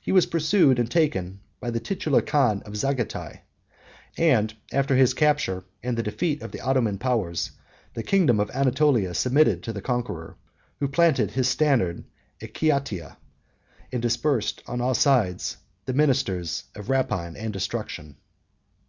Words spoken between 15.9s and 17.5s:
ministers of rapine